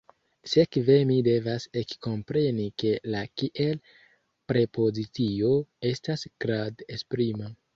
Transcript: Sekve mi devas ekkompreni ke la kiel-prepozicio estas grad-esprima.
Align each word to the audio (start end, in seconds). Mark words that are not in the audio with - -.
Sekve 0.51 0.93
mi 1.09 1.17
devas 1.27 1.67
ekkompreni 1.81 2.65
ke 2.83 2.93
la 3.15 3.21
kiel-prepozicio 3.41 5.53
estas 5.91 6.25
grad-esprima. 6.47 7.53